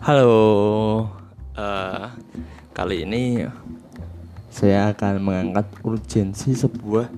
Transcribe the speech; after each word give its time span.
Halo, 0.00 1.04
uh, 1.60 2.08
kali 2.72 3.04
ini 3.04 3.44
saya 4.48 4.96
akan 4.96 5.20
mengangkat 5.20 5.68
urgensi 5.84 6.56
sebuah 6.56 7.12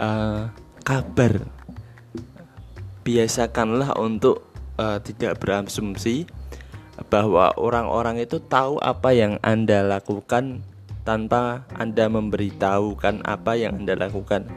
uh, 0.00 0.48
kabar. 0.80 1.44
Biasakanlah 3.04 4.00
untuk 4.00 4.40
uh, 4.80 4.96
tidak 5.04 5.36
berasumsi 5.36 6.24
bahwa 7.12 7.52
orang-orang 7.60 8.24
itu 8.24 8.40
tahu 8.40 8.80
apa 8.80 9.12
yang 9.12 9.36
Anda 9.44 9.84
lakukan 9.84 10.64
tanpa 11.04 11.68
Anda 11.76 12.08
memberitahukan 12.08 13.20
apa 13.28 13.52
yang 13.52 13.84
Anda 13.84 14.00
lakukan. 14.00 14.48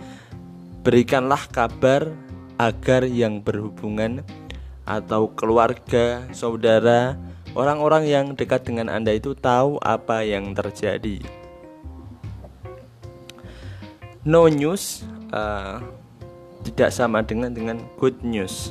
Berikanlah 0.88 1.52
kabar 1.52 2.16
agar 2.56 3.04
yang 3.12 3.44
berhubungan 3.44 4.24
atau 4.88 5.36
keluarga, 5.36 6.24
saudara, 6.32 7.20
Orang-orang 7.58 8.06
yang 8.06 8.26
dekat 8.38 8.70
dengan 8.70 8.86
Anda 8.86 9.18
itu 9.18 9.34
tahu 9.34 9.82
apa 9.82 10.22
yang 10.22 10.54
terjadi. 10.54 11.26
No 14.22 14.46
news 14.46 15.02
uh, 15.34 15.82
tidak 16.62 16.94
sama 16.94 17.26
dengan 17.26 17.50
dengan 17.50 17.82
good 17.98 18.22
news. 18.22 18.70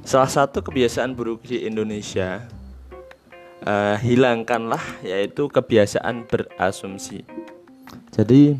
Salah 0.00 0.32
satu 0.32 0.64
kebiasaan 0.64 1.12
buruk 1.12 1.44
di 1.44 1.68
Indonesia 1.68 2.48
uh, 3.68 4.00
hilangkanlah 4.00 4.80
yaitu 5.04 5.52
kebiasaan 5.52 6.24
berasumsi. 6.24 7.28
Jadi 8.16 8.56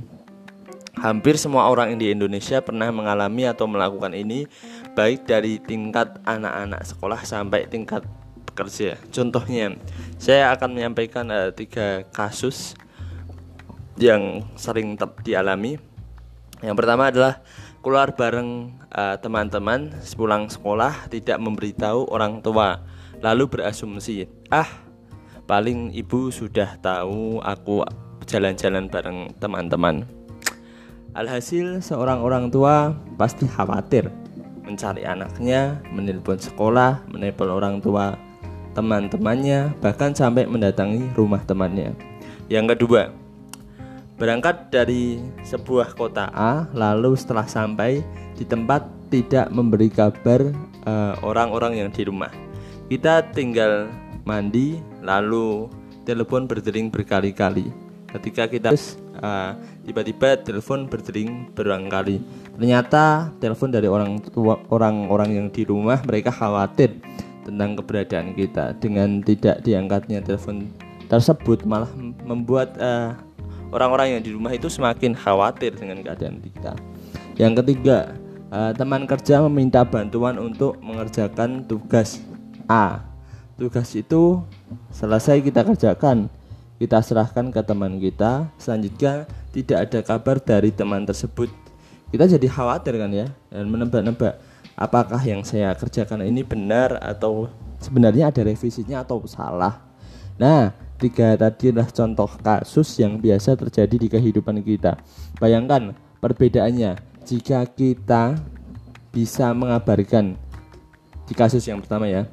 hampir 1.00 1.40
semua 1.40 1.72
orang 1.72 1.96
di 1.96 2.12
Indonesia 2.12 2.60
pernah 2.60 2.92
mengalami 2.92 3.48
atau 3.48 3.64
melakukan 3.64 4.12
ini 4.12 4.44
baik 4.92 5.24
dari 5.24 5.56
tingkat 5.64 6.20
anak-anak 6.28 6.84
sekolah 6.84 7.24
sampai 7.24 7.64
tingkat 7.72 8.04
kerja. 8.52 9.00
Contohnya, 9.10 9.74
saya 10.20 10.52
akan 10.54 10.76
menyampaikan 10.76 11.26
uh, 11.28 11.50
tiga 11.50 12.06
kasus 12.12 12.76
yang 14.00 14.46
sering 14.56 14.96
dialami. 15.24 15.76
Yang 16.62 16.76
pertama 16.78 17.10
adalah 17.10 17.42
keluar 17.82 18.14
bareng 18.14 18.78
uh, 18.94 19.18
teman-teman 19.18 19.90
sepulang 20.00 20.46
sekolah 20.46 21.10
tidak 21.10 21.42
memberitahu 21.42 22.06
orang 22.08 22.38
tua, 22.38 22.78
lalu 23.18 23.50
berasumsi, 23.50 24.30
ah 24.48 24.70
paling 25.50 25.90
ibu 25.90 26.30
sudah 26.30 26.78
tahu 26.78 27.42
aku 27.42 27.82
jalan-jalan 28.24 28.86
bareng 28.86 29.34
teman-teman. 29.42 30.06
Alhasil 31.12 31.84
seorang 31.84 32.24
orang 32.24 32.48
tua 32.48 32.96
pasti 33.20 33.44
khawatir 33.44 34.08
mencari 34.62 35.04
anaknya, 35.04 35.82
menelpon 35.92 36.38
sekolah, 36.38 37.04
menelpon 37.10 37.50
orang 37.50 37.82
tua 37.82 38.16
teman-temannya, 38.72 39.76
bahkan 39.80 40.12
sampai 40.12 40.48
mendatangi 40.48 41.12
rumah 41.16 41.40
temannya. 41.44 41.92
Yang 42.48 42.76
kedua, 42.76 43.02
berangkat 44.16 44.72
dari 44.72 45.20
sebuah 45.44 45.96
kota 45.96 46.28
A, 46.32 46.68
lalu 46.72 47.16
setelah 47.16 47.48
sampai 47.48 48.04
di 48.36 48.44
tempat 48.44 48.84
tidak 49.12 49.52
memberi 49.52 49.92
kabar 49.92 50.40
eh, 50.88 51.14
orang-orang 51.20 51.76
uh, 51.76 51.78
yang 51.84 51.90
di 51.92 52.02
rumah. 52.08 52.32
Kita 52.88 53.28
tinggal 53.32 53.88
mandi, 54.24 54.80
lalu 55.04 55.68
telepon 56.08 56.48
berdering 56.48 56.88
berkali-kali. 56.88 57.68
Ketika 58.12 58.44
kita 58.44 58.76
uh, 59.24 59.56
tiba-tiba 59.88 60.36
telepon 60.44 60.84
berdering 60.84 61.48
berulang 61.56 61.88
kali. 61.88 62.20
Ternyata 62.60 63.32
telepon 63.40 63.72
dari 63.72 63.88
orang 63.88 64.20
tua 64.20 64.60
orang-orang 64.68 65.40
yang 65.40 65.48
di 65.48 65.64
rumah 65.64 65.96
mereka 66.04 66.28
khawatir 66.28 67.00
tentang 67.42 67.78
keberadaan 67.78 68.34
kita 68.38 68.74
dengan 68.78 69.22
tidak 69.22 69.62
diangkatnya 69.66 70.22
telepon 70.22 70.70
tersebut 71.10 71.66
malah 71.68 71.90
membuat 72.24 72.74
eh, 72.78 73.12
orang-orang 73.72 74.18
yang 74.18 74.22
di 74.22 74.30
rumah 74.36 74.52
itu 74.52 74.68
semakin 74.68 75.16
khawatir 75.16 75.74
dengan 75.74 76.04
keadaan 76.04 76.38
kita. 76.38 76.72
Yang 77.40 77.64
ketiga, 77.64 78.12
uh, 78.52 78.70
teman 78.76 79.08
kerja 79.08 79.40
meminta 79.48 79.80
bantuan 79.82 80.36
untuk 80.36 80.76
mengerjakan 80.84 81.64
tugas 81.64 82.20
A. 82.68 83.00
Tugas 83.56 83.88
itu 83.96 84.44
selesai 84.92 85.40
kita 85.40 85.64
kerjakan, 85.64 86.28
kita 86.76 87.00
serahkan 87.00 87.48
ke 87.48 87.60
teman 87.64 87.96
kita. 87.96 88.52
Selanjutnya 88.60 89.24
tidak 89.56 89.78
ada 89.88 89.98
kabar 90.04 90.36
dari 90.38 90.68
teman 90.68 91.08
tersebut. 91.08 91.48
Kita 92.12 92.28
jadi 92.28 92.44
khawatir 92.44 93.00
kan 93.00 93.08
ya 93.08 93.32
dan 93.48 93.72
menebak-nebak 93.72 94.36
apakah 94.76 95.20
yang 95.22 95.42
saya 95.42 95.74
kerjakan 95.76 96.24
ini 96.24 96.42
benar 96.42 96.96
atau 97.00 97.48
sebenarnya 97.82 98.30
ada 98.30 98.42
revisinya 98.46 99.02
atau 99.02 99.22
salah. 99.26 99.82
Nah, 100.38 100.72
tiga 100.96 101.34
tadi 101.34 101.74
adalah 101.74 101.90
contoh 101.90 102.30
kasus 102.40 102.88
yang 103.02 103.18
biasa 103.18 103.58
terjadi 103.58 103.96
di 103.98 104.08
kehidupan 104.08 104.62
kita. 104.62 104.96
Bayangkan 105.42 105.92
perbedaannya 106.22 106.96
jika 107.26 107.66
kita 107.66 108.38
bisa 109.12 109.52
mengabarkan 109.52 110.38
di 111.26 111.34
kasus 111.34 111.66
yang 111.66 111.82
pertama 111.82 112.08
ya. 112.08 112.26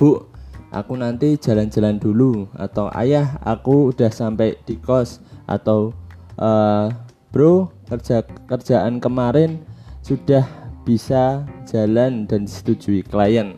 Bu, 0.00 0.26
aku 0.74 0.98
nanti 0.98 1.38
jalan-jalan 1.38 2.00
dulu 2.00 2.50
atau 2.56 2.90
ayah 2.98 3.38
aku 3.46 3.94
udah 3.94 4.10
sampai 4.10 4.58
di 4.66 4.74
kos 4.80 5.22
atau 5.46 5.94
uh, 6.40 6.90
bro 7.30 7.70
kerja 7.86 8.24
kerjaan 8.48 8.98
kemarin 8.98 9.60
sudah 10.02 10.63
bisa 10.84 11.48
jalan 11.66 12.28
dan 12.28 12.44
disetujui 12.44 13.02
klien. 13.02 13.56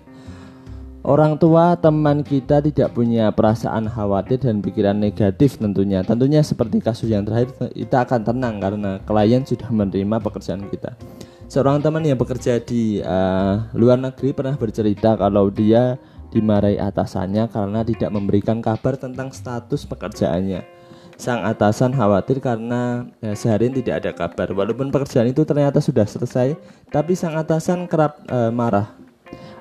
Orang 1.07 1.39
tua 1.39 1.79
teman 1.79 2.27
kita 2.27 2.59
tidak 2.59 2.91
punya 2.91 3.31
perasaan 3.31 3.87
khawatir 3.87 4.43
dan 4.43 4.59
pikiran 4.59 4.99
negatif 4.99 5.55
tentunya. 5.55 6.03
Tentunya 6.03 6.43
seperti 6.43 6.83
kasus 6.83 7.07
yang 7.07 7.23
terakhir 7.23 7.55
kita 7.71 8.03
akan 8.03 8.27
tenang 8.27 8.59
karena 8.59 8.99
klien 9.07 9.47
sudah 9.47 9.71
menerima 9.71 10.19
pekerjaan 10.19 10.67
kita. 10.67 10.99
Seorang 11.47 11.79
teman 11.79 12.03
yang 12.03 12.19
bekerja 12.19 12.59
di 12.59 12.99
uh, 13.07 13.71
luar 13.79 14.03
negeri 14.03 14.35
pernah 14.35 14.59
bercerita 14.59 15.15
kalau 15.15 15.47
dia 15.47 15.95
dimarahi 16.35 16.75
atasannya 16.75 17.55
karena 17.55 17.87
tidak 17.87 18.11
memberikan 18.11 18.59
kabar 18.59 18.99
tentang 18.99 19.31
status 19.31 19.87
pekerjaannya. 19.87 20.76
Sang 21.17 21.41
atasan 21.49 21.97
khawatir 21.97 22.45
karena 22.45 23.09
ya, 23.25 23.33
seharian 23.33 23.73
tidak 23.73 24.05
ada 24.05 24.11
kabar. 24.13 24.53
Walaupun 24.53 24.93
pekerjaan 24.93 25.33
itu 25.33 25.49
ternyata 25.49 25.81
sudah 25.81 26.05
selesai, 26.05 26.61
tapi 26.93 27.17
sang 27.17 27.33
atasan 27.41 27.89
kerap 27.89 28.21
uh, 28.29 28.53
marah. 28.53 28.93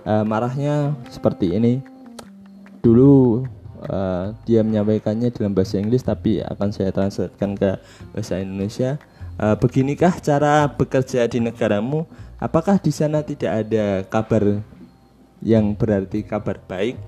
Uh, 0.03 0.27
marahnya 0.27 0.93
seperti 1.07 1.55
ini. 1.55 1.79
Dulu 2.83 3.47
uh, 3.87 4.35
dia 4.43 4.61
menyampaikannya 4.61 5.31
dalam 5.31 5.55
bahasa 5.55 5.79
Inggris, 5.79 6.03
tapi 6.03 6.43
akan 6.43 6.69
saya 6.75 6.91
translatekan 6.91 7.55
ke 7.55 7.79
bahasa 8.11 8.37
Indonesia. 8.37 8.99
Uh, 9.39 9.55
beginikah 9.55 10.15
cara 10.19 10.67
bekerja 10.67 11.23
di 11.25 11.39
negaramu? 11.39 12.03
Apakah 12.35 12.77
di 12.77 12.91
sana 12.91 13.23
tidak 13.23 13.63
ada 13.63 14.03
kabar 14.05 14.59
yang 15.39 15.71
berarti 15.71 16.19
kabar 16.21 16.59
baik? 16.67 16.99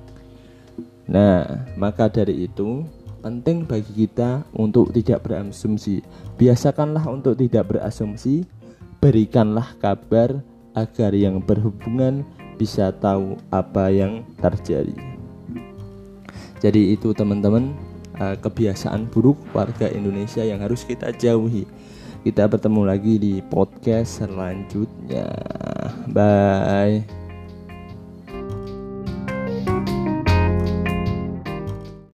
Nah, 1.07 1.67
maka 1.79 2.07
dari 2.11 2.47
itu 2.47 2.83
penting 3.27 3.67
bagi 3.67 4.07
kita 4.07 4.47
untuk 4.55 4.95
tidak 4.95 5.27
berasumsi. 5.27 5.99
Biasakanlah 6.39 7.03
untuk 7.11 7.35
tidak 7.35 7.75
berasumsi, 7.75 8.47
berikanlah 9.03 9.75
kabar 9.83 10.39
agar 10.71 11.11
yang 11.11 11.43
berhubungan 11.43 12.23
bisa 12.55 12.95
tahu 12.95 13.35
apa 13.51 13.91
yang 13.91 14.23
terjadi. 14.39 14.95
Jadi 16.63 16.95
itu 16.95 17.11
teman-teman 17.11 17.75
eh, 18.15 18.39
kebiasaan 18.39 19.11
buruk 19.11 19.35
warga 19.51 19.91
Indonesia 19.91 20.47
yang 20.47 20.63
harus 20.63 20.87
kita 20.87 21.11
jauhi. 21.11 21.67
Kita 22.23 22.47
bertemu 22.47 22.81
lagi 22.87 23.19
di 23.19 23.43
podcast 23.43 24.23
selanjutnya. 24.23 25.27
Bye. 26.15 27.26